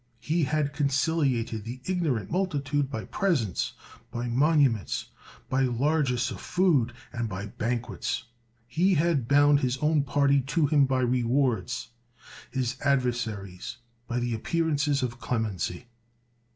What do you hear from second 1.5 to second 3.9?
the igno rant multitude by presents,